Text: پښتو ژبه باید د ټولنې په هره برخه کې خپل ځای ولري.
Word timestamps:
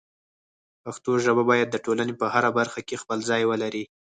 پښتو 0.83 1.11
ژبه 1.25 1.43
باید 1.49 1.67
د 1.71 1.75
ټولنې 1.85 2.13
په 2.21 2.25
هره 2.33 2.49
برخه 2.59 2.81
کې 2.87 3.01
خپل 3.03 3.19
ځای 3.29 3.41
ولري. 3.47 3.83